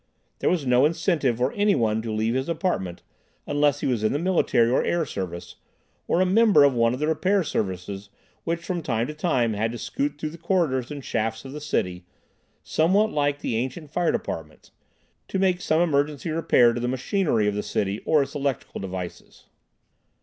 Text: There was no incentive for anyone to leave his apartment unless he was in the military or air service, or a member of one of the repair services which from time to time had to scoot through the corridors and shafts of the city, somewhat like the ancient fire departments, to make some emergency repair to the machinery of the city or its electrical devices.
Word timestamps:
There 0.39 0.49
was 0.49 0.65
no 0.65 0.83
incentive 0.87 1.37
for 1.37 1.53
anyone 1.53 2.01
to 2.01 2.11
leave 2.11 2.33
his 2.33 2.49
apartment 2.49 3.03
unless 3.45 3.81
he 3.81 3.85
was 3.85 4.03
in 4.03 4.13
the 4.13 4.17
military 4.17 4.67
or 4.67 4.83
air 4.83 5.05
service, 5.05 5.57
or 6.07 6.19
a 6.21 6.25
member 6.25 6.63
of 6.63 6.73
one 6.73 6.95
of 6.95 6.99
the 6.99 7.05
repair 7.07 7.43
services 7.43 8.09
which 8.43 8.65
from 8.65 8.81
time 8.81 9.05
to 9.05 9.13
time 9.13 9.53
had 9.53 9.71
to 9.73 9.77
scoot 9.77 10.17
through 10.19 10.31
the 10.31 10.39
corridors 10.39 10.89
and 10.89 11.05
shafts 11.05 11.45
of 11.45 11.51
the 11.51 11.61
city, 11.61 12.03
somewhat 12.63 13.11
like 13.11 13.41
the 13.41 13.55
ancient 13.57 13.91
fire 13.91 14.11
departments, 14.11 14.71
to 15.27 15.37
make 15.37 15.61
some 15.61 15.81
emergency 15.81 16.31
repair 16.31 16.73
to 16.73 16.79
the 16.79 16.87
machinery 16.87 17.47
of 17.47 17.53
the 17.53 17.61
city 17.61 17.99
or 17.99 18.23
its 18.23 18.33
electrical 18.33 18.81
devices. 18.81 19.45